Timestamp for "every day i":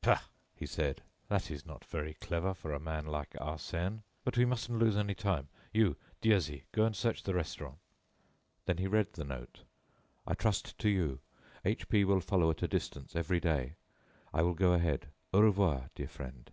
13.14-14.40